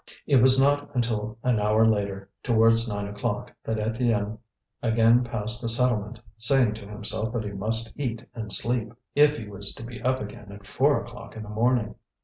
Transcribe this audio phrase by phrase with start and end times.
[0.25, 4.39] It was not until an hour later, towards nine o'clock, that Étienne
[4.81, 9.47] again passed the settlement, saying to himself that he must eat and sleep, if he
[9.47, 11.93] was to be up again at four o'clock in the morning.